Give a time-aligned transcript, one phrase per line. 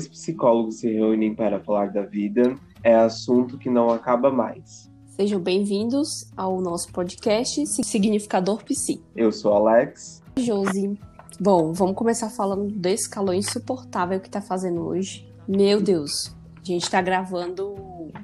[0.00, 4.90] dois psicólogos se reúnem para falar da vida é assunto que não acaba mais.
[5.08, 9.02] Sejam bem-vindos ao nosso podcast Significador Psi.
[9.14, 10.22] Eu sou Alex.
[10.38, 10.98] Josi.
[11.38, 15.28] Bom, vamos começar falando desse calor insuportável que tá fazendo hoje.
[15.46, 17.74] Meu Deus, a gente tá gravando.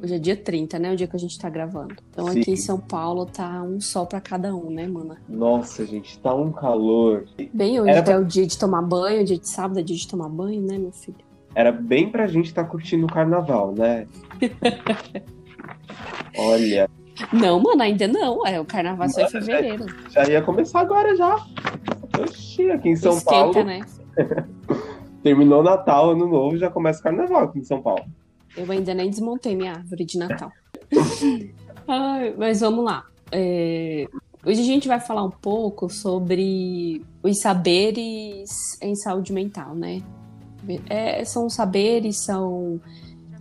[0.03, 0.93] Hoje é dia 30, né?
[0.95, 1.95] O dia que a gente tá gravando.
[2.11, 2.41] Então Sim.
[2.41, 5.19] aqui em São Paulo tá um sol para cada um, né, mana?
[5.29, 7.27] Nossa, gente, tá um calor.
[7.53, 10.09] Bem hoje Era é o dia de tomar banho, dia de sábado é dia de
[10.09, 11.26] tomar banho, né, meu filho?
[11.57, 14.07] Era bem pra gente estar curtindo o carnaval, né?
[16.37, 16.87] Olha,
[17.33, 18.47] Não, mano, ainda não.
[18.47, 19.87] É, o carnaval só em fevereiro.
[20.11, 21.35] já ia começar agora já.
[22.21, 23.81] Oxi, aqui em São Esquenta, Paulo, né?
[25.25, 28.05] terminou Natal, Ano Novo, já começa o carnaval aqui em São Paulo.
[28.55, 30.53] Eu ainda nem desmontei minha árvore de Natal.
[31.89, 33.07] Ai, mas vamos lá.
[33.33, 34.07] É,
[34.45, 38.49] Hoje a gente vai falar um pouco sobre os saberes
[38.81, 40.03] em saúde mental, né?
[40.89, 42.81] É, são saberes, são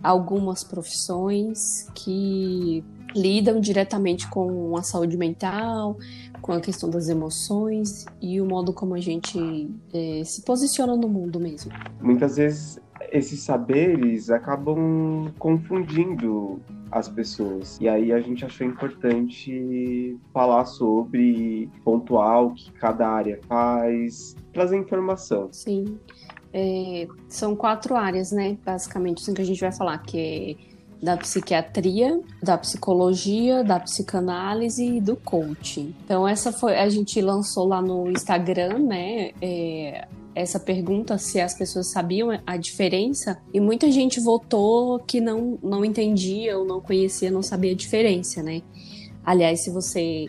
[0.02, 5.96] algumas profissões que lidam diretamente com a saúde mental,
[6.40, 11.08] com a questão das emoções e o modo como a gente é, se posiciona no
[11.08, 11.72] mundo mesmo.
[12.00, 12.78] Muitas vezes
[13.10, 16.60] esses saberes acabam confundindo
[16.90, 17.78] as pessoas.
[17.80, 24.76] E aí a gente achou importante falar sobre, pontuar o que cada área faz, trazer
[24.76, 25.48] informação.
[25.52, 25.98] Sim.
[26.58, 28.56] É, são quatro áreas, né?
[28.64, 34.96] Basicamente, assim que a gente vai falar, que é da psiquiatria, da psicologia, da psicanálise
[34.96, 35.94] e do coaching.
[36.02, 36.78] Então, essa foi.
[36.78, 39.32] A gente lançou lá no Instagram, né?
[39.42, 45.58] É, essa pergunta se as pessoas sabiam a diferença e muita gente votou que não,
[45.62, 48.62] não entendia ou não conhecia, não sabia a diferença, né?
[49.22, 50.26] Aliás, se você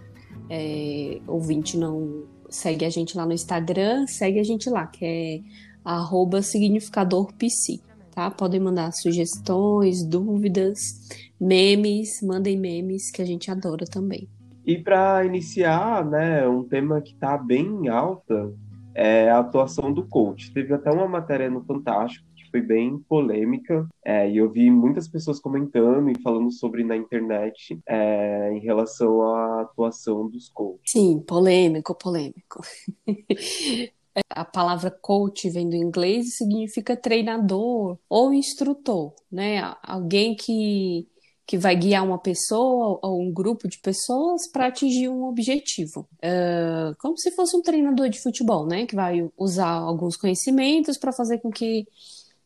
[0.49, 5.66] é, ouvinte não segue a gente lá no Instagram, segue a gente lá, que é
[5.95, 7.81] arroba significador psi,
[8.11, 8.29] tá?
[8.29, 11.07] Podem mandar sugestões, dúvidas,
[11.39, 14.27] memes, mandem memes que a gente adora também.
[14.65, 18.53] E para iniciar, né, um tema que está bem em alta
[18.93, 20.51] é a atuação do coach.
[20.51, 25.07] Teve até uma matéria no Fantástico que foi bem polêmica, é, e eu vi muitas
[25.07, 30.81] pessoas comentando e falando sobre na internet é, em relação à atuação dos coaches.
[30.85, 32.61] Sim, polêmico, polêmico.
[34.29, 39.75] A palavra coach vem do inglês e significa treinador ou instrutor, né?
[39.83, 41.07] Alguém que,
[41.45, 46.07] que vai guiar uma pessoa ou um grupo de pessoas para atingir um objetivo.
[46.15, 48.85] Uh, como se fosse um treinador de futebol, né?
[48.85, 51.87] Que vai usar alguns conhecimentos para fazer com que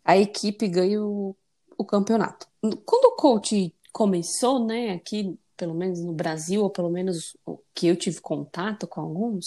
[0.04, 1.36] a equipe ganhe o,
[1.78, 2.48] o campeonato.
[2.62, 7.38] Quando o coach começou, né, aqui pelo menos no Brasil, ou pelo menos
[7.76, 9.46] que eu tive contato com alguns,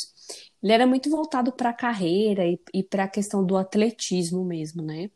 [0.62, 4.80] ele era muito voltado para a carreira e, e para a questão do atletismo mesmo,
[4.80, 5.10] né?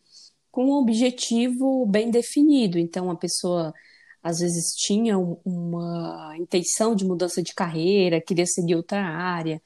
[0.51, 2.79] Com um objetivo bem definido.
[2.81, 3.73] Então, a pessoa
[4.21, 9.63] às vezes tinha uma intenção de mudança de carreira, queria seguir outra área,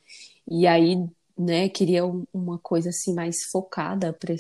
[0.47, 0.97] e aí,
[1.38, 4.34] né, queria uma coisa assim mais focada para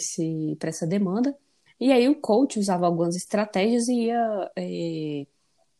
[0.68, 1.34] essa demanda.
[1.80, 4.52] E aí o coach usava algumas estratégias e ia.
[4.56, 5.26] É,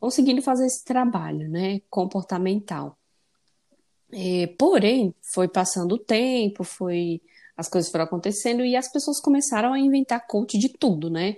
[0.03, 2.99] conseguindo fazer esse trabalho, né, comportamental.
[4.13, 7.23] É, porém, foi passando o tempo, foi
[7.57, 11.37] as coisas foram acontecendo e as pessoas começaram a inventar coach de tudo, né?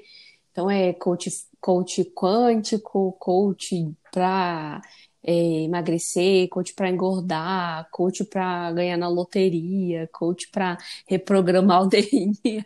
[0.50, 1.30] Então é coach,
[1.60, 4.80] coach quântico, coach para
[5.22, 12.64] é, emagrecer, coach para engordar, coach para ganhar na loteria, coach para reprogramar o DNA.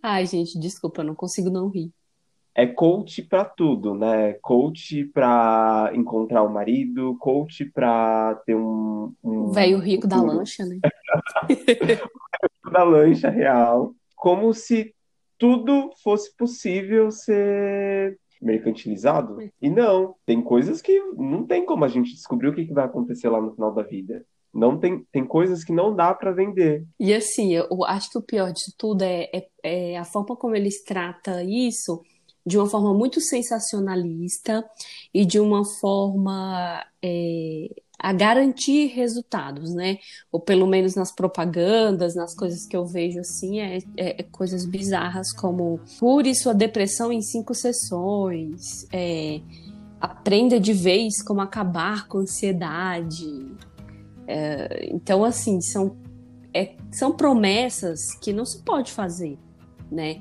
[0.00, 1.92] Ai, gente, desculpa, eu não consigo não rir
[2.54, 4.34] é coach para tudo, né?
[4.34, 10.64] Coach para encontrar o um marido, coach para ter um, um velho rico da lancha,
[10.64, 10.78] né?
[12.72, 14.94] da lancha real, como se
[15.36, 19.38] tudo fosse possível ser mercantilizado.
[19.60, 23.28] E não, tem coisas que não tem como a gente descobrir o que vai acontecer
[23.28, 24.24] lá no final da vida.
[24.52, 26.86] Não tem, tem coisas que não dá para vender.
[27.00, 30.54] E assim, eu acho que o pior disso tudo é, é, é a forma como
[30.54, 32.00] eles tratam isso
[32.46, 34.64] de uma forma muito sensacionalista
[35.12, 37.68] e de uma forma é,
[37.98, 39.98] a garantir resultados, né?
[40.30, 44.66] Ou pelo menos nas propagandas, nas coisas que eu vejo assim, é, é, é coisas
[44.66, 49.40] bizarras como cure sua depressão em cinco sessões, é,
[50.00, 53.52] aprenda de vez como acabar com ansiedade.
[54.26, 55.96] É, então, assim, são,
[56.52, 59.38] é, são promessas que não se pode fazer,
[59.90, 60.20] né?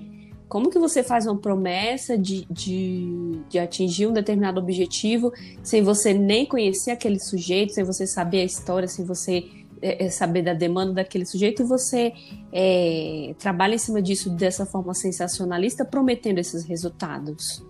[0.53, 5.33] Como que você faz uma promessa de, de, de, atingir um determinado objetivo
[5.63, 9.45] sem você nem conhecer aquele sujeito, sem você saber a história, sem você
[9.81, 12.13] é, é saber da demanda daquele sujeito e você
[12.51, 17.65] é, trabalha em cima disso dessa forma sensacionalista, prometendo esses resultados.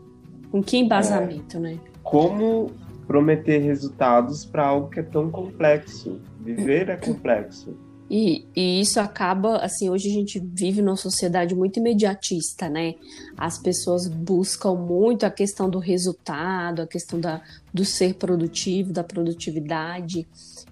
[0.52, 1.80] Com que embasamento, né?
[2.04, 2.70] Como
[3.08, 6.20] prometer resultados para algo que é tão complexo?
[6.42, 7.78] Viver é complexo.
[8.10, 12.96] E, e, isso acaba, assim, hoje a gente vive numa sociedade muito imediatista, né?
[13.38, 17.42] As pessoas buscam muito a questão do resultado, a questão da,
[17.74, 20.28] do ser produtivo, da produtividade.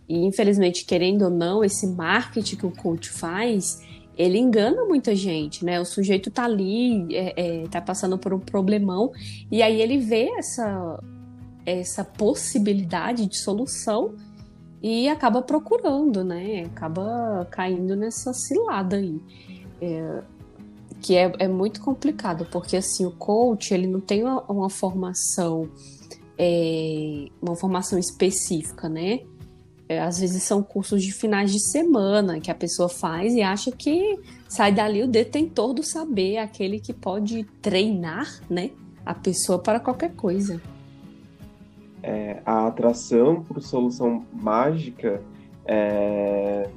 [0.07, 3.81] E, infelizmente, querendo ou não, esse marketing que o coach faz,
[4.17, 5.79] ele engana muita gente, né?
[5.79, 9.11] O sujeito tá ali, é, é, tá passando por um problemão,
[9.49, 11.01] e aí ele vê essa,
[11.65, 14.13] essa possibilidade de solução
[14.81, 16.63] e acaba procurando, né?
[16.65, 19.21] Acaba caindo nessa cilada aí.
[19.79, 20.21] É,
[21.01, 25.67] que é, é, muito complicado, porque assim, o coach ele não tem uma, uma formação,
[26.37, 29.21] é, uma formação específica, né?
[29.89, 33.71] É, às vezes são cursos de finais de semana que a pessoa faz e acha
[33.71, 38.69] que sai dali o detentor do saber, aquele que pode treinar, né?
[39.03, 40.61] A pessoa para qualquer coisa
[42.03, 45.21] é, a atração por solução mágica
[45.65, 46.69] é,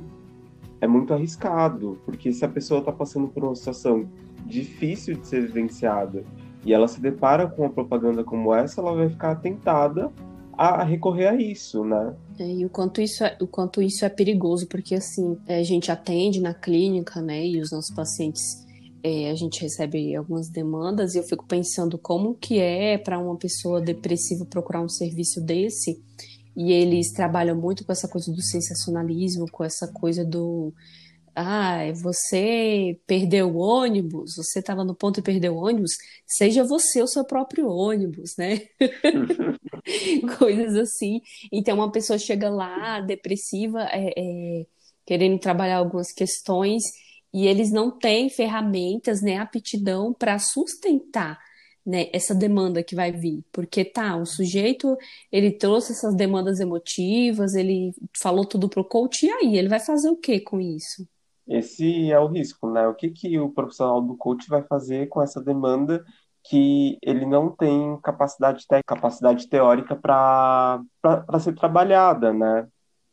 [0.80, 4.06] é muito arriscado, porque se a pessoa está passando por uma situação
[4.46, 6.24] difícil de ser vivenciada
[6.64, 10.10] e ela se depara com uma propaganda como essa, ela vai ficar tentada
[10.56, 12.14] a recorrer a isso, né?
[12.38, 15.62] É, e o quanto isso é, o quanto isso é perigoso, porque assim, é, a
[15.62, 18.63] gente atende na clínica, né, e os nossos pacientes
[19.04, 23.36] é, a gente recebe algumas demandas e eu fico pensando como que é para uma
[23.36, 26.02] pessoa depressiva procurar um serviço desse
[26.56, 30.72] e eles trabalham muito com essa coisa do sensacionalismo, com essa coisa do
[31.36, 35.92] ah, você perdeu o ônibus, você estava no ponto de perder o ônibus,
[36.26, 38.62] seja você o seu próprio ônibus, né?
[40.38, 41.20] Coisas assim.
[41.52, 44.66] Então, uma pessoa chega lá, depressiva, é, é,
[45.06, 46.82] querendo trabalhar algumas questões,
[47.34, 51.36] e eles não têm ferramentas, né, aptidão para sustentar
[51.84, 54.96] né, essa demanda que vai vir, porque tá, o sujeito
[55.30, 60.08] ele trouxe essas demandas emotivas, ele falou tudo pro coach, e aí, ele vai fazer
[60.08, 61.06] o que com isso?
[61.46, 62.86] Esse é o risco, né?
[62.86, 66.02] O que, que o profissional do coach vai fazer com essa demanda
[66.42, 70.80] que ele não tem capacidade, te capacidade teórica para
[71.40, 72.66] ser trabalhada, né?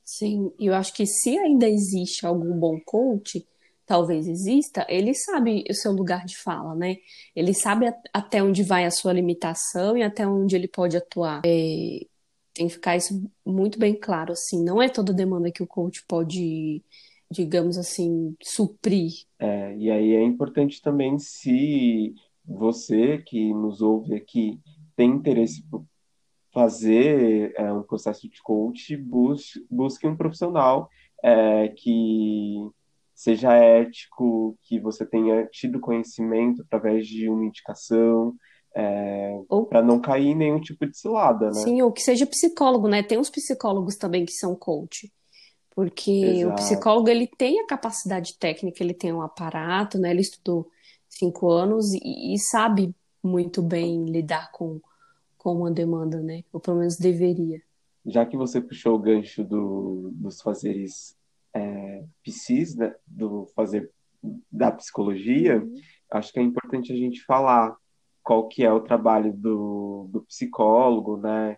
[0.04, 3.46] Sim, eu acho que se ainda existe algum bom coach,
[3.86, 6.98] talvez exista, ele sabe o seu lugar de fala, né?
[7.36, 11.42] Ele sabe até onde vai a sua limitação e até onde ele pode atuar.
[11.46, 12.00] É,
[12.54, 14.64] tem que ficar isso muito bem claro, assim.
[14.64, 16.84] Não é toda demanda que o coach pode,
[17.30, 19.12] digamos assim, suprir.
[19.40, 22.14] É, e aí é importante também se
[22.46, 24.60] você que nos ouve aqui
[24.96, 25.86] tem interesse por
[26.54, 30.90] fazer é, um processo de coach, busque, busque um profissional
[31.24, 32.70] é, que
[33.22, 38.34] seja ético, que você tenha tido conhecimento através de uma indicação,
[38.76, 39.38] é,
[39.70, 41.54] para não cair em nenhum tipo de cilada, né?
[41.54, 43.04] Sim, ou que seja psicólogo, né?
[43.04, 45.12] Tem uns psicólogos também que são coach.
[45.76, 46.52] Porque Exato.
[46.52, 50.10] o psicólogo, ele tem a capacidade técnica, ele tem um aparato, né?
[50.10, 50.68] Ele estudou
[51.08, 52.92] cinco anos e, e sabe
[53.24, 54.82] muito bem lidar com,
[55.38, 56.44] com uma demanda, né?
[56.52, 57.62] Ou pelo menos deveria.
[58.04, 61.16] Já que você puxou o gancho do, dos fazeres
[61.54, 63.92] é, psis, né, do fazer
[64.52, 65.74] da psicologia, uhum.
[66.12, 67.76] acho que é importante a gente falar
[68.24, 71.58] qual que é o trabalho do, do psicólogo, né?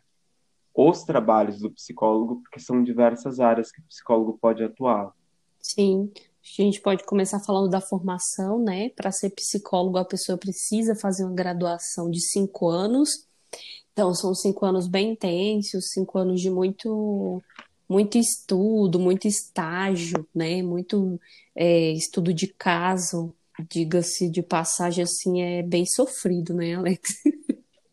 [0.74, 5.14] Os trabalhos do psicólogo, porque são diversas áreas que o psicólogo pode atuar.
[5.60, 8.90] Sim, a gente pode começar falando da formação, né?
[8.90, 13.28] Para ser psicólogo, a pessoa precisa fazer uma graduação de cinco anos.
[13.92, 17.42] Então, são cinco anos bem intensos, cinco anos de muito
[17.88, 20.62] muito estudo, muito estágio, né?
[20.62, 21.20] Muito
[21.56, 23.34] é, estudo de caso,
[23.70, 27.22] diga-se de passagem, assim, é bem sofrido, né, Alex?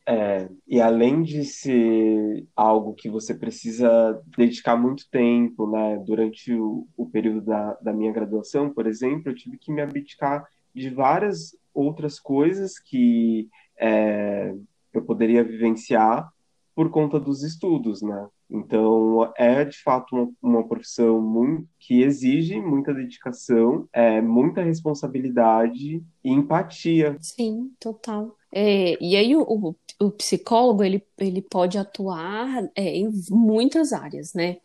[0.06, 6.02] É, e além de ser algo que você precisa dedicar muito tempo, né?
[6.04, 10.49] Durante o, o período da, da minha graduação, por exemplo, eu tive que me abdicar
[10.75, 14.52] de várias outras coisas que é,
[14.92, 16.28] eu poderia vivenciar
[16.75, 18.28] por conta dos estudos, né?
[18.50, 26.02] Então, é de fato uma, uma profissão muito, que exige muita dedicação, é, muita responsabilidade
[26.25, 27.16] e empatia.
[27.21, 28.37] Sim, total.
[28.52, 34.33] É, e aí o, o, o, psicólogo ele, ele pode atuar é, em muitas áreas,
[34.35, 34.57] né?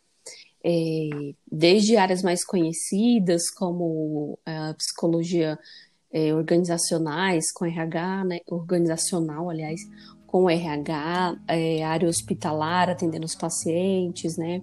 [0.64, 5.60] É, desde áreas mais conhecidas, como a psicologia
[6.12, 9.82] é, organizacionais, com RH, né, organizacional, aliás,
[10.36, 14.62] com RH, é, área hospitalar, atendendo os pacientes, né?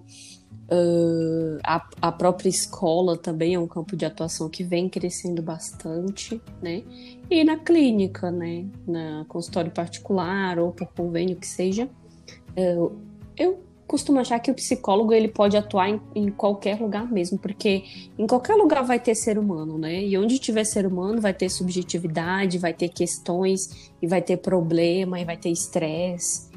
[0.71, 6.39] Uh, a, a, própria escola também é um campo de atuação que vem crescendo bastante,
[6.61, 6.83] né?
[7.27, 8.67] E na clínica, né?
[8.87, 11.89] Na consultório particular ou por convênio que seja.
[12.55, 12.95] Uh,
[13.35, 17.83] eu costumo achar que o psicólogo ele pode atuar em, em, qualquer lugar mesmo, porque
[18.17, 20.03] em qualquer lugar vai ter ser humano, né?
[20.03, 25.19] E onde tiver ser humano vai ter subjetividade, vai ter questões, e vai ter problema,
[25.19, 26.51] e vai ter estresse.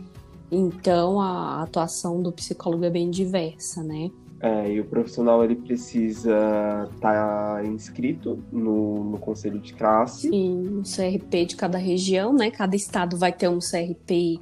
[0.50, 4.10] Então a atuação do psicólogo é bem diversa, né?
[4.40, 10.28] É, e o profissional ele precisa estar tá inscrito no, no conselho de classe.
[10.28, 12.50] Sim, no CRP de cada região, né?
[12.50, 14.38] Cada estado vai ter um CRP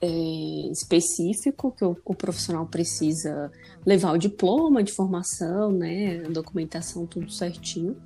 [0.00, 3.50] é, específico que o, o, profissional precisa
[3.84, 6.22] levar o diploma de formação, né?
[6.26, 7.96] A documentação, tudo certinho.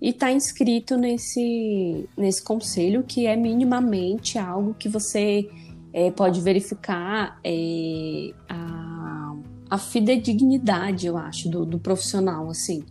[0.00, 5.48] E está inscrito nesse, nesse conselho, que é minimamente algo que você
[5.92, 9.36] é, pode verificar é, a,
[9.70, 12.84] a fidedignidade, eu acho, do, do profissional, assim.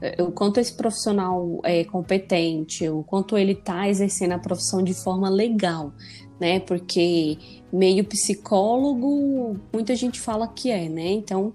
[0.00, 4.92] É, o quanto esse profissional é competente, o quanto ele está exercendo a profissão de
[4.92, 5.92] forma legal,
[6.40, 6.60] né?
[6.60, 7.38] Porque
[7.72, 11.10] meio psicólogo, muita gente fala que é, né?
[11.12, 11.52] Então,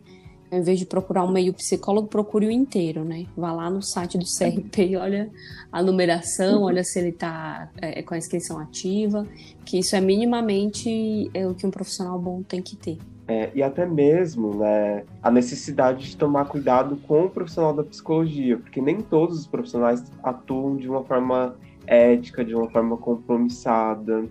[0.51, 3.25] ao invés de procurar um meio psicólogo, procure o inteiro, né?
[3.37, 5.29] Vá lá no site do CRP e olha
[5.71, 9.25] a numeração, olha se ele está é, com a inscrição ativa,
[9.63, 12.97] que isso é minimamente é, o que um profissional bom tem que ter.
[13.27, 18.57] É, e até mesmo né, a necessidade de tomar cuidado com o profissional da psicologia,
[18.57, 21.55] porque nem todos os profissionais atuam de uma forma
[21.87, 24.25] ética, de uma forma compromissada.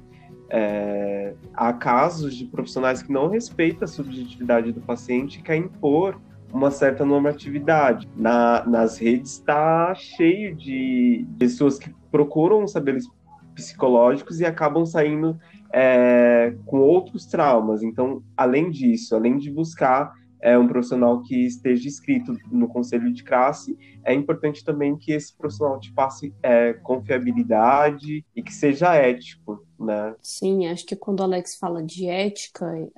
[0.50, 6.20] É, há casos de profissionais que não respeitam a subjetividade do paciente e querem impor
[6.52, 8.08] uma certa normatividade.
[8.16, 13.06] Na, nas redes está cheio de pessoas que procuram saberes
[13.54, 15.38] psicológicos e acabam saindo
[15.72, 17.82] é, com outros traumas.
[17.82, 23.22] Então, além disso, além de buscar é, um profissional que esteja inscrito no conselho de
[23.22, 29.64] classe, é importante também que esse profissional te passe é, confiabilidade e que seja ético,
[29.80, 30.14] né?
[30.22, 32.90] Sim, acho que quando o Alex fala de ética, é,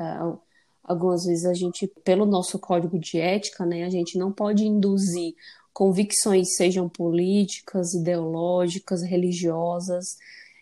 [0.83, 5.35] algumas vezes a gente, pelo nosso código de ética, né, a gente não pode induzir
[5.73, 10.17] convicções, sejam políticas, ideológicas, religiosas,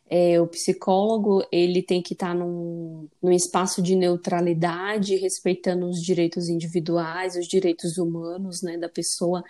[0.09, 6.49] é, o psicólogo ele tem que estar num, num espaço de neutralidade, respeitando os direitos
[6.49, 9.43] individuais, os direitos humanos né, da pessoa,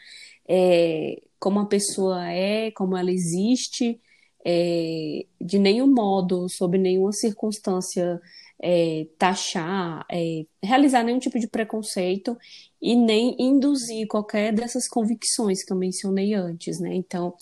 [0.47, 3.99] é, como a pessoa é, como ela existe,
[4.45, 8.21] é, de nenhum modo, sob nenhuma circunstância,
[8.63, 12.37] é, taxar, é, realizar nenhum tipo de preconceito
[12.81, 16.95] e nem induzir qualquer dessas convicções que eu mencionei antes, né?
[16.95, 17.35] Então,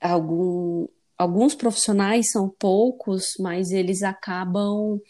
[0.00, 0.86] algum,
[1.16, 5.00] alguns profissionais são poucos, mas eles acabam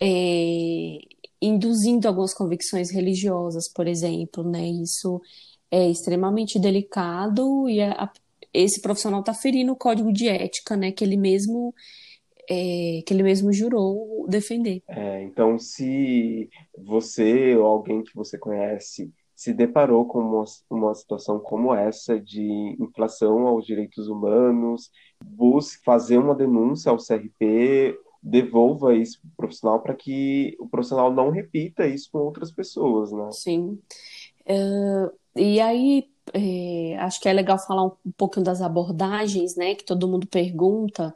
[0.00, 0.98] é,
[1.40, 4.66] induzindo algumas convicções religiosas, por exemplo, né?
[4.68, 5.20] Isso
[5.70, 8.10] é extremamente delicado e a,
[8.52, 10.92] esse profissional está ferindo o código de ética, né?
[10.92, 11.74] Que ele mesmo
[12.48, 14.82] é, que ele mesmo jurou defender.
[14.88, 21.38] É, então, se você ou alguém que você conhece se deparou com uma, uma situação
[21.38, 24.90] como essa de inflação aos direitos humanos,
[25.24, 31.10] busque fazer uma denúncia ao CRP, devolva isso para o profissional para que o profissional
[31.10, 33.30] não repita isso com outras pessoas, né?
[33.32, 33.78] Sim.
[34.46, 39.74] Uh, e aí, é, acho que é legal falar um, um pouquinho das abordagens, né?
[39.74, 41.14] Que todo mundo pergunta,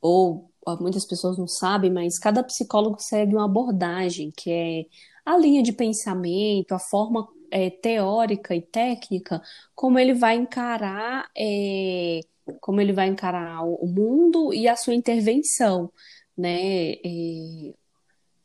[0.00, 0.50] ou
[0.80, 4.86] muitas pessoas não sabem, mas cada psicólogo segue uma abordagem, que é
[5.24, 9.42] a linha de pensamento, a forma é, teórica e técnica,
[9.74, 12.20] como ele vai encarar, é,
[12.60, 15.92] como ele vai encarar o mundo e a sua intervenção,
[16.36, 16.92] né?
[16.94, 17.74] É,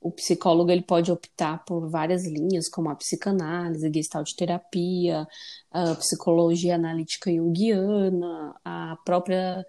[0.04, 5.26] o psicólogo ele pode optar por várias linhas, como a psicanálise, gestalt terapia,
[5.72, 9.66] a psicologia analítica junguiana, a própria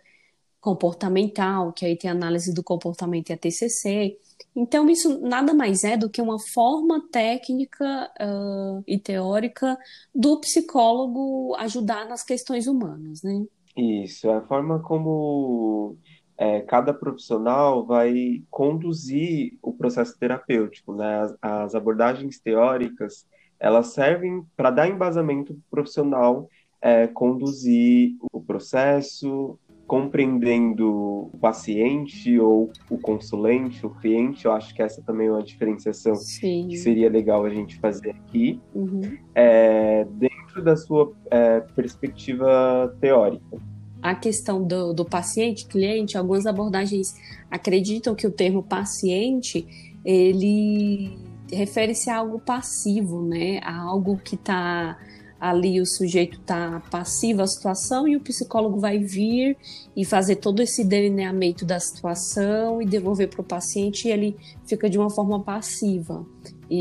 [0.61, 4.19] comportamental, que aí tem análise do comportamento e a TCC.
[4.57, 9.79] Então, isso nada mais é do que uma forma técnica uh, e teórica
[10.15, 13.45] do psicólogo ajudar nas questões humanas, né?
[13.77, 15.97] Isso, é a forma como
[16.37, 21.23] é, cada profissional vai conduzir o processo terapêutico, né?
[21.23, 23.27] As, as abordagens teóricas,
[23.59, 26.49] elas servem para dar embasamento para o profissional
[26.81, 34.83] é, conduzir o processo, compreendendo o paciente ou o consulente, o cliente, eu acho que
[34.83, 36.69] essa também é uma diferenciação Sim.
[36.69, 39.17] que seria legal a gente fazer aqui, uhum.
[39.35, 43.59] é, dentro da sua é, perspectiva teórica.
[44.05, 47.15] A questão do, do paciente, cliente, algumas abordagens
[47.51, 49.67] acreditam que o termo paciente,
[50.05, 51.17] ele
[51.51, 53.61] refere-se a algo passivo, né?
[53.63, 54.99] A algo que está
[55.41, 59.57] ali o sujeito está passivo à situação e o psicólogo vai vir
[59.97, 64.89] e fazer todo esse delineamento da situação e devolver para o paciente e ele fica
[64.91, 66.27] de uma forma passiva.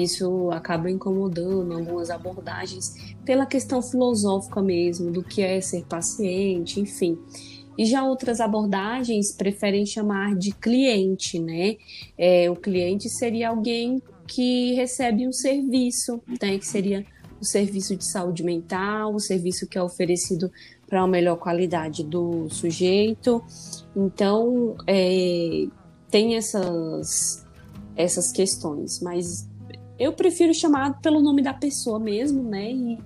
[0.02, 7.18] Isso acaba incomodando algumas abordagens pela questão filosófica mesmo, do que é ser paciente, enfim.
[7.78, 11.76] E já outras abordagens preferem chamar de cliente, né?
[12.18, 16.58] É, o cliente seria alguém que recebe um serviço, né?
[16.58, 17.06] Que seria
[17.42, 20.52] o serviço de saúde mental, o serviço que é oferecido
[20.88, 23.44] para uma melhor qualidade do sujeito.
[23.96, 25.66] Então, é,
[26.10, 27.44] tem essas,
[27.96, 29.50] essas questões, mas
[30.00, 32.72] eu prefiro chamar pelo nome da pessoa mesmo, né?
[32.72, 32.98] E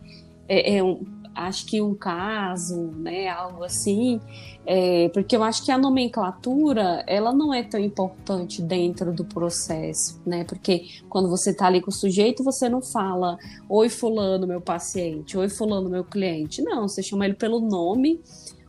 [0.47, 1.05] é, é um,
[1.37, 4.19] acho que um caso, né, algo assim,
[4.65, 10.19] é, porque eu acho que a nomenclatura ela não é tão importante dentro do processo,
[10.25, 10.43] né?
[10.43, 13.37] Porque quando você está ali com o sujeito, você não fala
[13.69, 18.19] oi fulano meu paciente, oi fulano meu cliente, não, você chama ele pelo nome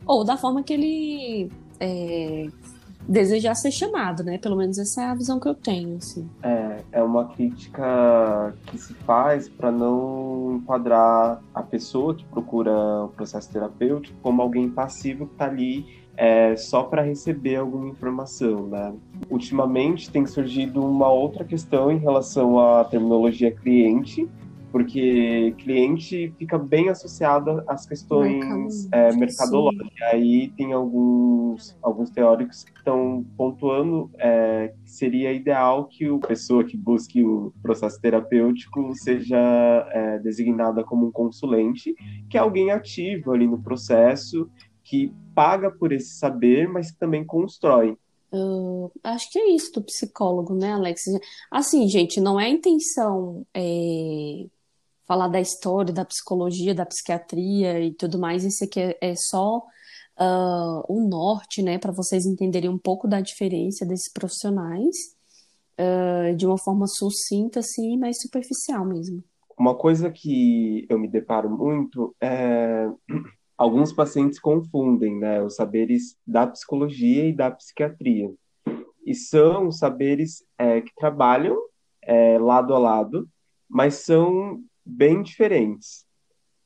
[0.05, 2.47] ou da forma que ele é,
[3.09, 4.37] desejar ser chamado, né?
[4.37, 6.29] Pelo menos essa é a visão que eu tenho, assim.
[6.43, 12.71] É, é uma crítica que se faz para não enquadrar a pessoa que procura
[13.05, 18.67] o processo terapêutico como alguém passivo que está ali é, só para receber alguma informação,
[18.67, 18.93] né?
[19.29, 24.27] Ultimamente tem surgido uma outra questão em relação à terminologia cliente,
[24.71, 29.87] porque cliente fica bem associado às questões é, mercadológicas.
[29.97, 36.27] E aí tem alguns, alguns teóricos que estão pontuando é, que seria ideal que a
[36.27, 39.37] pessoa que busque o processo terapêutico seja
[39.91, 41.95] é, designada como um consulente,
[42.29, 44.49] que é alguém ativo ali no processo,
[44.83, 47.97] que paga por esse saber, mas que também constrói.
[48.31, 51.05] Uh, acho que é isso do psicólogo, né, Alex?
[51.49, 54.45] Assim, gente, não é intenção é,
[55.09, 58.43] falar da história, da psicologia, da psiquiatria e tudo mais.
[58.43, 63.19] Isso aqui é, é só uh, o norte, né, para vocês entenderem um pouco da
[63.19, 64.95] diferença desses profissionais
[65.79, 69.23] uh, de uma forma sucinta, assim, mas superficial mesmo.
[69.57, 72.87] Uma coisa que eu me deparo muito é
[73.57, 78.31] alguns pacientes confundem, né, os saberes da psicologia e da psiquiatria.
[79.03, 81.57] E são saberes é, que trabalham
[82.03, 83.27] é, lado a lado,
[83.67, 86.05] mas são bem diferentes.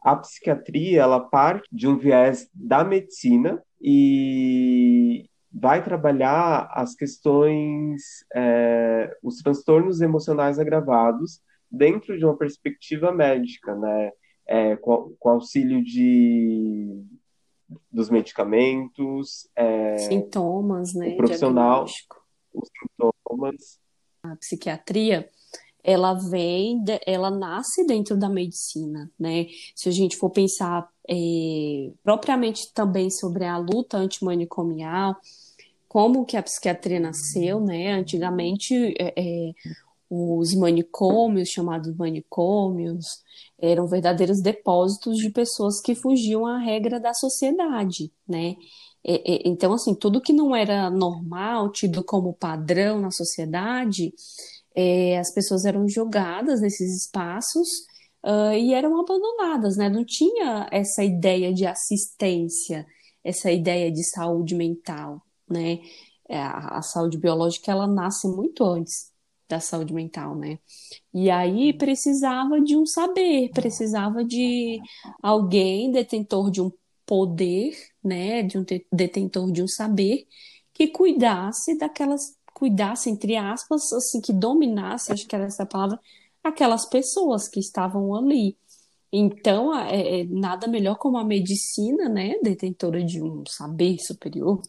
[0.02, 8.02] A psiquiatria, ela parte de um viés da medicina e vai trabalhar as questões,
[8.34, 14.12] é, os transtornos emocionais agravados dentro de uma perspectiva médica, né?
[14.46, 17.02] É, com, com, auxílio de
[17.90, 21.14] dos medicamentos, é, sintomas, né?
[21.14, 23.80] O profissional, os sintomas.
[24.22, 25.30] A psiquiatria
[25.84, 29.48] ela vem, ela nasce dentro da medicina, né?
[29.76, 35.16] Se a gente for pensar é, propriamente também sobre a luta antimanicomial,
[35.88, 37.92] como que a psiquiatria nasceu, né?
[37.94, 39.52] Antigamente, é, é,
[40.10, 43.22] os manicômios, chamados manicômios,
[43.60, 48.56] eram verdadeiros depósitos de pessoas que fugiam à regra da sociedade, né?
[49.06, 54.14] É, é, então, assim, tudo que não era normal, tido como padrão na sociedade,
[54.76, 57.68] é, as pessoas eram jogadas nesses espaços
[58.26, 59.90] uh, e eram abandonadas, né?
[59.90, 62.86] Não tinha essa ideia de assistência,
[63.24, 65.80] essa ideia de saúde mental, né?
[66.28, 69.12] É, a, a saúde biológica ela nasce muito antes
[69.48, 70.58] da saúde mental, né?
[71.14, 74.80] E aí precisava de um saber, precisava de
[75.22, 76.72] alguém detentor de um
[77.06, 78.42] poder, né?
[78.42, 80.26] De um detentor de um saber
[80.74, 86.00] que cuidasse daquelas cuidasse, entre aspas, assim, que dominasse, acho que era essa palavra,
[86.44, 88.58] aquelas pessoas que estavam ali.
[89.12, 94.60] Então, é, é, nada melhor como a medicina, né, detentora de um saber superior,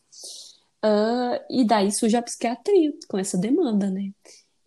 [0.85, 4.11] uh, e daí surge a psiquiatria com essa demanda, né.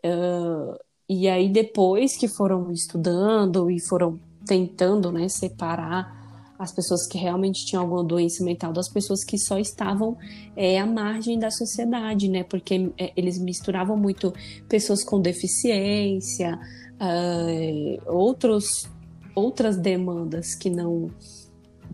[0.03, 0.77] Uh,
[1.09, 6.26] e aí, depois que foram estudando e foram tentando, né, separar
[6.57, 10.17] as pessoas que realmente tinham alguma doença mental das pessoas que só estavam
[10.55, 12.43] é, à margem da sociedade, né?
[12.43, 14.33] Porque é, eles misturavam muito
[14.67, 16.59] pessoas com deficiência,
[16.99, 18.89] uh, outros,
[19.35, 21.11] outras demandas que não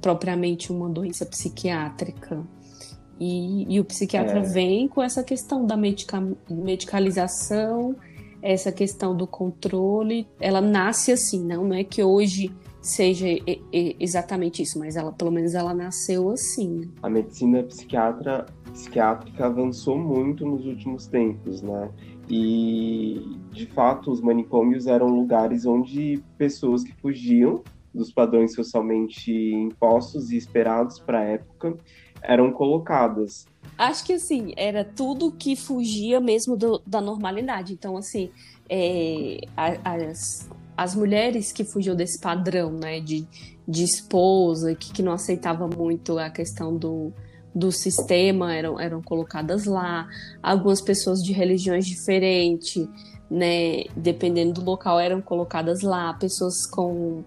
[0.02, 2.42] propriamente uma doença psiquiátrica.
[3.20, 4.42] E, e o psiquiatra é.
[4.42, 7.96] vem com essa questão da medica, medicalização,
[8.42, 10.28] essa questão do controle.
[10.40, 12.52] Ela nasce assim, não, não é que hoje
[12.84, 13.28] seja
[13.72, 16.92] exatamente isso, mas ela, pelo menos, ela nasceu assim.
[17.02, 21.90] A medicina psiquiatra psiquiátrica avançou muito nos últimos tempos, né?
[22.30, 30.32] E, de fato, os manicômios eram lugares onde pessoas que fugiam dos padrões socialmente impostos
[30.32, 31.78] e esperados para a época
[32.22, 33.46] eram colocadas.
[33.78, 37.74] Acho que, assim, era tudo que fugia mesmo do, da normalidade.
[37.74, 38.32] Então, assim,
[38.70, 43.28] é, as, as mulheres que fugiam desse padrão, né, de,
[43.68, 47.14] de esposa, que, que não aceitava muito a questão do,
[47.54, 50.08] do sistema eram, eram colocadas lá,
[50.42, 52.88] algumas pessoas de religiões diferentes,
[53.30, 57.24] né, dependendo do local, eram colocadas lá, pessoas com,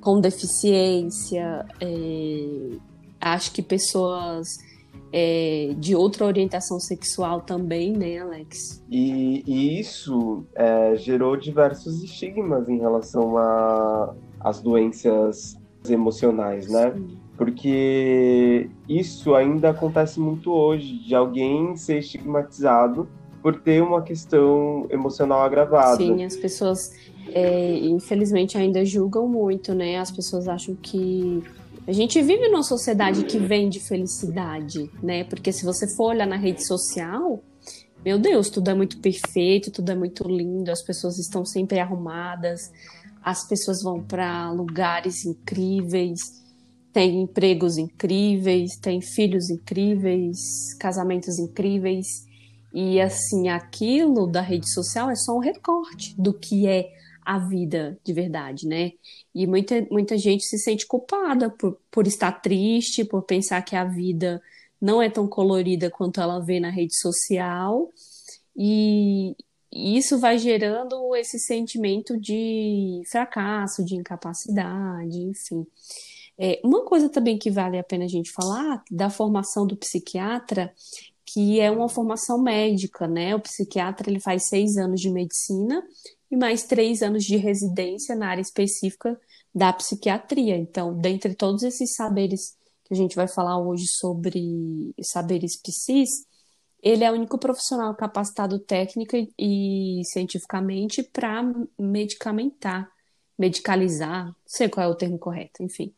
[0.00, 2.76] com deficiência, é,
[3.20, 4.46] acho que pessoas
[5.12, 8.82] é, de outra orientação sexual também, né, Alex?
[8.90, 13.34] E, e isso é, gerou diversos estigmas em relação
[14.40, 15.56] às doenças
[15.88, 16.92] emocionais, né?
[16.94, 17.18] Sim.
[17.36, 23.08] Porque isso ainda acontece muito hoje, de alguém ser estigmatizado
[23.40, 25.96] por ter uma questão emocional agravada.
[25.96, 26.92] Sim, as pessoas,
[27.28, 29.98] é, infelizmente, ainda julgam muito, né?
[29.98, 31.42] As pessoas acham que
[31.88, 35.24] a gente vive numa sociedade que vende felicidade, né?
[35.24, 37.42] Porque se você for olhar na rede social,
[38.04, 42.70] meu Deus, tudo é muito perfeito, tudo é muito lindo, as pessoas estão sempre arrumadas,
[43.22, 46.20] as pessoas vão para lugares incríveis,
[46.92, 52.06] têm empregos incríveis, têm filhos incríveis, casamentos incríveis.
[52.70, 56.97] E assim, aquilo da rede social é só um recorte do que é
[57.28, 58.92] a vida de verdade, né?
[59.34, 63.84] E muita, muita gente se sente culpada por, por estar triste, por pensar que a
[63.84, 64.40] vida
[64.80, 67.92] não é tão colorida quanto ela vê na rede social.
[68.56, 69.36] E,
[69.70, 75.66] isso vai gerando esse sentimento de fracasso, de incapacidade, enfim.
[76.38, 80.72] É, uma coisa também que vale a pena a gente falar da formação do psiquiatra,
[81.26, 83.34] que é uma formação médica, né?
[83.34, 85.86] O psiquiatra ele faz seis anos de medicina
[86.30, 89.18] e mais três anos de residência na área específica
[89.54, 90.56] da psiquiatria.
[90.56, 96.26] Então, dentre todos esses saberes que a gente vai falar hoje sobre saberes psis,
[96.82, 101.42] ele é o único profissional capacitado técnica e cientificamente para
[101.78, 102.90] medicamentar,
[103.38, 105.92] medicalizar, não sei qual é o termo correto, enfim.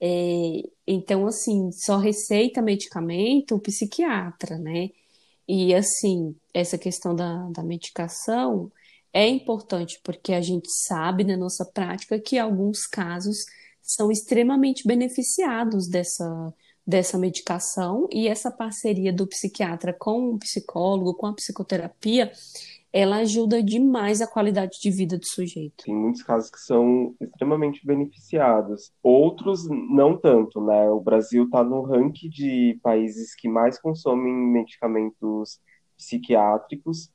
[0.00, 4.90] É, então, assim, só receita medicamento o psiquiatra, né?
[5.46, 8.72] E, assim, essa questão da, da medicação
[9.14, 13.46] é importante porque a gente sabe na nossa prática que alguns casos
[13.80, 16.52] são extremamente beneficiados dessa,
[16.84, 22.32] dessa medicação e essa parceria do psiquiatra com o psicólogo, com a psicoterapia,
[22.92, 25.84] ela ajuda demais a qualidade de vida do sujeito.
[25.84, 30.90] Tem muitos casos que são extremamente beneficiados, outros não tanto, né?
[30.90, 35.60] O Brasil está no ranking de países que mais consomem medicamentos
[35.96, 37.10] psiquiátricos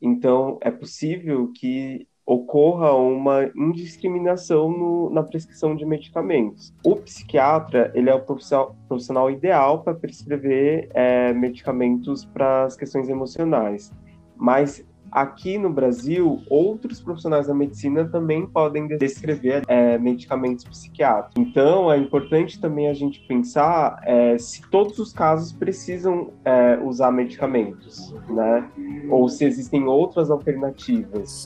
[0.00, 6.74] então, é possível que ocorra uma indiscriminação no, na prescrição de medicamentos.
[6.84, 13.08] O psiquiatra ele é o profissional, profissional ideal para prescrever é, medicamentos para as questões
[13.08, 13.90] emocionais,
[14.36, 21.34] mas Aqui no Brasil, outros profissionais da medicina também podem descrever é, medicamentos psiquiátricos.
[21.36, 27.10] Então, é importante também a gente pensar é, se todos os casos precisam é, usar
[27.10, 28.68] medicamentos, né?
[29.10, 31.44] Ou se existem outras alternativas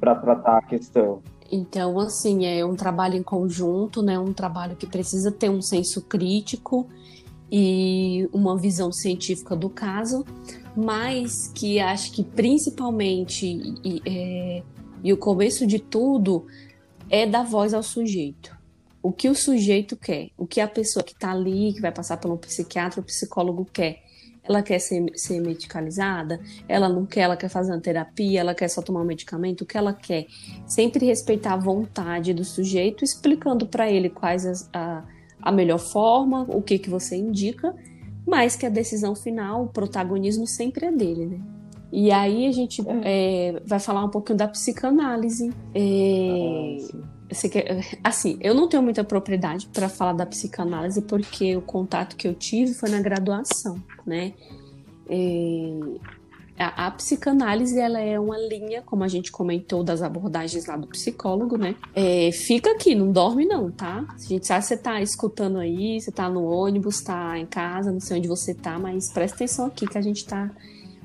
[0.00, 1.22] para tratar a questão.
[1.50, 4.18] Então, assim, é um trabalho em conjunto, né?
[4.18, 6.88] Um trabalho que precisa ter um senso crítico
[7.50, 10.24] e uma visão científica do caso,
[10.76, 13.46] mas que acho que principalmente
[13.84, 14.62] e, é,
[15.02, 16.46] e o começo de tudo
[17.08, 18.56] é dar voz ao sujeito.
[19.02, 22.16] O que o sujeito quer, o que a pessoa que está ali, que vai passar
[22.16, 24.02] por um psiquiatra ou psicólogo quer.
[24.42, 26.40] Ela quer ser, ser medicalizada?
[26.68, 29.62] Ela não quer, ela quer fazer uma terapia, ela quer só tomar um medicamento?
[29.62, 30.26] O que ela quer?
[30.66, 35.04] Sempre respeitar a vontade do sujeito, explicando para ele quais as, a,
[35.40, 37.74] a melhor forma, o que, que você indica,
[38.26, 41.40] mas que a decisão final, o protagonismo sempre é dele, né?
[41.92, 43.52] E aí a gente é.
[43.52, 45.52] É, vai falar um pouquinho da psicanálise.
[45.72, 46.78] É,
[47.30, 52.16] ah, quer, assim, eu não tenho muita propriedade para falar da psicanálise porque o contato
[52.16, 54.32] que eu tive foi na graduação, né?
[55.08, 55.78] É,
[56.58, 60.86] a, a, psicanálise ela é uma linha, como a gente comentou das abordagens lá do
[60.86, 61.74] psicólogo, né?
[61.94, 64.04] É, fica aqui, não dorme não, tá?
[64.08, 67.90] A gente sabe que você tá escutando aí, você tá no ônibus, tá em casa,
[67.90, 70.50] não sei onde você tá, mas presta atenção aqui que a gente tá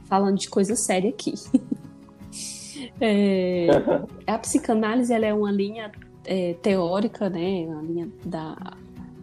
[0.05, 1.33] falando de coisa séria aqui.
[3.01, 3.67] é,
[4.27, 5.91] a psicanálise ela é uma linha
[6.25, 7.65] é, teórica, né?
[7.67, 8.55] Uma linha da,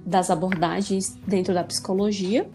[0.04, 2.50] das abordagens dentro da psicologia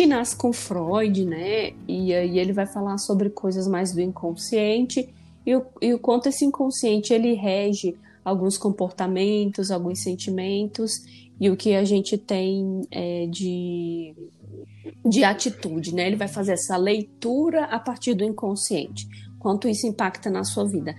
[0.00, 1.74] que nasce com Freud, né?
[1.86, 5.12] E aí ele vai falar sobre coisas mais do inconsciente
[5.44, 11.04] e o, e o quanto esse inconsciente ele rege alguns comportamentos, alguns sentimentos
[11.38, 14.14] e o que a gente tem é, de,
[15.04, 16.06] de atitude, né?
[16.06, 19.06] Ele vai fazer essa leitura a partir do inconsciente.
[19.38, 20.94] Quanto isso impacta na sua vida.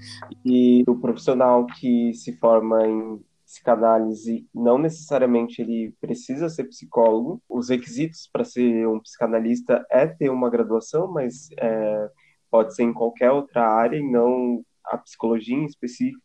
[0.45, 3.19] E o profissional que se forma em
[3.51, 7.41] psicanálise, não necessariamente ele precisa ser psicólogo.
[7.49, 12.09] Os requisitos para ser um psicanalista é ter uma graduação, mas é,
[12.49, 16.21] pode ser em qualquer outra área e não a psicologia em específico.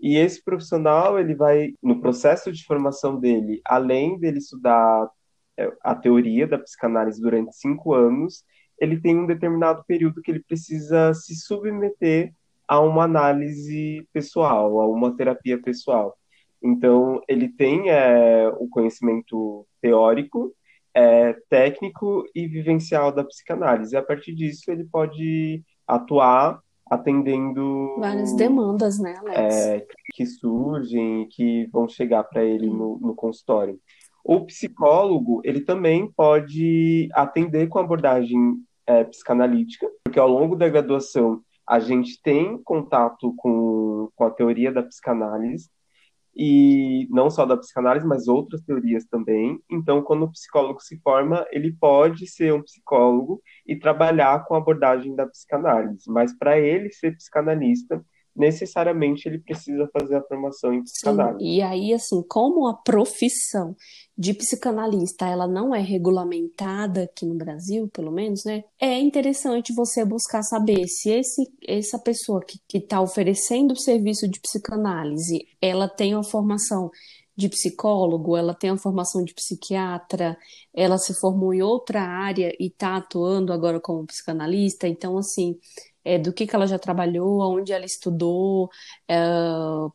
[0.00, 5.10] E esse profissional, ele vai, no processo de formação dele, além dele estudar
[5.58, 8.44] é, a teoria da psicanálise durante cinco anos,
[8.80, 12.32] ele tem um determinado período que ele precisa se submeter
[12.66, 16.16] a uma análise pessoal, a uma terapia pessoal.
[16.62, 20.54] Então, ele tem é, o conhecimento teórico,
[20.94, 23.94] é, técnico e vivencial da psicanálise.
[23.94, 29.38] E a partir disso, ele pode atuar atendendo várias demandas, né, Alex?
[29.38, 33.78] É, que surgem e que vão chegar para ele no, no, consultório.
[34.24, 41.40] O psicólogo ele também pode atender com abordagem é, psicanalítica, porque ao longo da graduação
[41.64, 45.70] a gente tem contato com, com a teoria da psicanálise
[46.34, 49.60] e não só da psicanálise, mas outras teorias também.
[49.70, 54.58] Então, quando o psicólogo se forma, ele pode ser um psicólogo e trabalhar com a
[54.58, 60.82] abordagem da psicanálise, mas para ele ser psicanalista, necessariamente ele precisa fazer a formação em
[60.82, 61.38] psicanálise.
[61.38, 63.76] Sim, e aí, assim, como a profissão
[64.16, 68.64] de psicanalista ela não é regulamentada aqui no Brasil, pelo menos, né?
[68.78, 74.40] É interessante você buscar saber se esse, essa pessoa que está oferecendo o serviço de
[74.40, 76.90] psicanálise, ela tem uma formação
[77.40, 80.36] de psicólogo, ela tem a formação de psiquiatra,
[80.74, 85.58] ela se formou em outra área e está atuando agora como psicanalista, então assim,
[86.04, 88.68] é, do que, que ela já trabalhou, onde ela estudou,
[89.08, 89.18] é,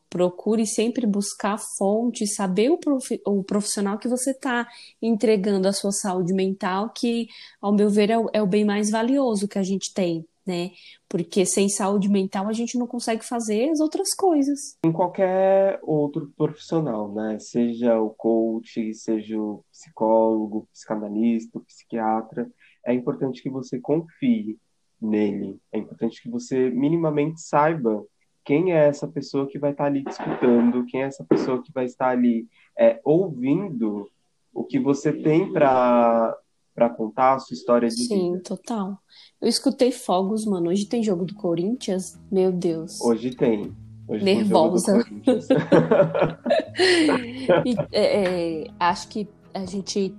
[0.10, 4.68] procure sempre buscar fontes, saber o, prof, o profissional que você está
[5.02, 7.28] entregando a sua saúde mental, que,
[7.62, 10.72] ao meu ver, é o, é o bem mais valioso que a gente tem, né?
[11.10, 14.78] Porque sem saúde mental a gente não consegue fazer as outras coisas.
[14.86, 17.38] Em qualquer outro profissional, né?
[17.40, 22.48] Seja o coach, seja o psicólogo, psicanalista, psiquiatra,
[22.86, 24.58] é importante que você confie
[25.02, 25.60] nele.
[25.72, 28.04] É importante que você minimamente saiba
[28.44, 31.86] quem é essa pessoa que vai estar ali escutando, quem é essa pessoa que vai
[31.86, 34.10] estar ali é, ouvindo
[34.54, 36.38] o que você tem para
[36.74, 38.44] para contar a sua história de Sim, vida.
[38.44, 39.00] total.
[39.42, 40.70] Eu escutei fogos, mano.
[40.70, 42.20] Hoje tem jogo do Corinthians?
[42.30, 43.00] Meu Deus.
[43.00, 43.74] Hoje tem.
[44.06, 45.02] Hoje Nervosa.
[45.06, 45.22] Tem
[47.66, 50.14] e, é, é, acho que a gente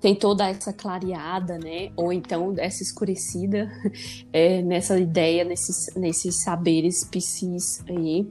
[0.00, 1.90] tem toda essa clareada, né?
[1.96, 3.70] Ou então essa escurecida
[4.32, 8.26] é, nessa ideia, nesses, nesses saberes psis aí.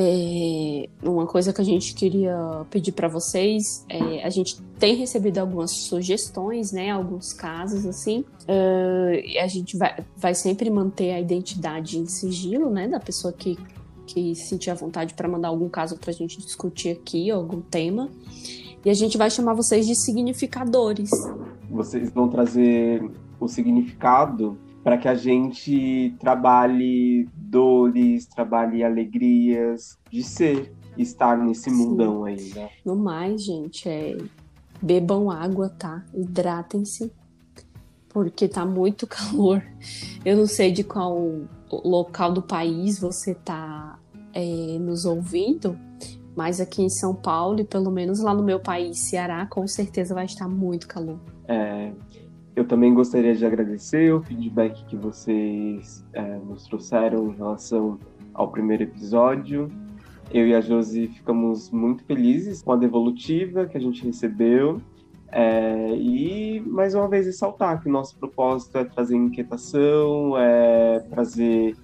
[0.00, 5.38] É, uma coisa que a gente queria pedir para vocês, é, a gente tem recebido
[5.38, 6.90] algumas sugestões, né?
[6.90, 8.24] Alguns casos assim.
[8.42, 12.86] Uh, a gente vai, vai sempre manter a identidade em sigilo, né?
[12.86, 13.56] Da pessoa que
[14.08, 18.10] que sentir vontade para mandar algum caso para a gente discutir aqui, algum tema.
[18.84, 21.10] E a gente vai chamar vocês de significadores.
[21.70, 23.02] Vocês vão trazer
[23.40, 31.76] o significado para que a gente trabalhe dores, trabalhe alegrias de ser, estar nesse Sim.
[31.76, 32.70] mundão aí, né?
[32.84, 34.16] No mais, gente, é
[34.80, 36.04] bebam água, tá?
[36.14, 37.12] Hidratem-se,
[38.08, 39.62] porque tá muito calor.
[40.24, 43.98] Eu não sei de qual local do país você tá
[44.32, 45.78] é, nos ouvindo,
[46.38, 50.14] mas aqui em São Paulo, e pelo menos lá no meu país, Ceará, com certeza
[50.14, 51.18] vai estar muito calor.
[51.48, 51.90] É,
[52.54, 57.98] eu também gostaria de agradecer o feedback que vocês é, nos trouxeram em relação
[58.32, 59.68] ao primeiro episódio.
[60.32, 64.80] Eu e a Josi ficamos muito felizes com a devolutiva que a gente recebeu.
[65.32, 71.74] É, e mais uma vez ressaltar que o nosso propósito é trazer inquietação, é trazer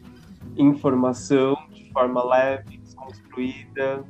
[0.57, 4.05] informação de forma leve, desconstruída,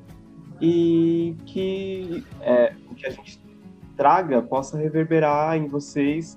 [0.61, 3.41] e que é, o que a gente
[3.97, 6.37] traga possa reverberar em vocês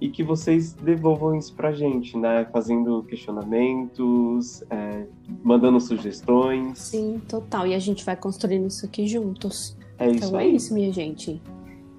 [0.00, 2.46] e que vocês devolvam isso pra gente, né?
[2.52, 5.06] Fazendo questionamentos, é,
[5.42, 6.78] mandando sugestões.
[6.78, 7.66] Sim, total.
[7.66, 9.76] E a gente vai construindo isso aqui juntos.
[9.98, 10.50] É isso então aí.
[10.50, 11.42] é isso, minha gente.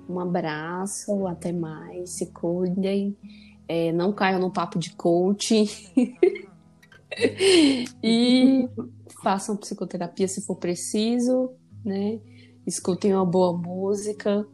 [0.07, 3.15] Um abraço, até mais, se cuidem.
[3.67, 5.65] É, não caiam no papo de coach.
[8.03, 8.67] e
[9.21, 11.51] façam psicoterapia se for preciso,
[11.83, 12.19] né?
[12.65, 14.45] Escutem uma boa música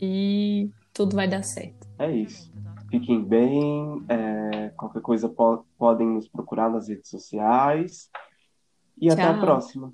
[0.00, 1.86] e tudo vai dar certo.
[1.98, 2.52] É isso.
[2.90, 4.04] Fiquem bem.
[4.08, 8.10] É, qualquer coisa po podem nos procurar nas redes sociais.
[9.00, 9.12] E Tchau.
[9.12, 9.92] até a próxima.